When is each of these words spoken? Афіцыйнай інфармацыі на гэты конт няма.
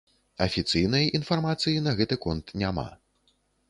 Афіцыйнай 0.45 1.05
інфармацыі 1.21 1.85
на 1.91 1.97
гэты 2.03 2.15
конт 2.27 2.45
няма. 2.65 2.91